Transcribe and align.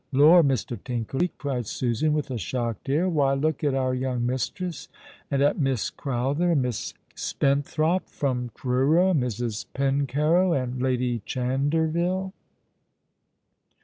"Lor, 0.11 0.43
Mr. 0.43 0.83
Tinkerly," 0.83 1.29
cried 1.37 1.67
Susan, 1.67 2.11
with 2.13 2.31
a 2.31 2.37
shocked 2.39 2.89
air." 2.89 3.07
Why, 3.07 3.35
look 3.35 3.63
at 3.63 3.75
our 3.75 3.93
young 3.93 4.25
mistress, 4.25 4.87
and 5.29 5.43
at 5.43 5.59
Miss 5.59 5.91
Crowther, 5.91 6.53
and 6.53 6.61
Miss 6.63 6.95
Spenthrop 7.13 8.09
from 8.09 8.49
Truro, 8.55 9.11
and 9.11 9.21
Mrs. 9.21 9.67
Pencarrow, 9.75 10.53
and 10.59 10.81
Lady 10.81 11.19
Chanderville." 11.27 12.33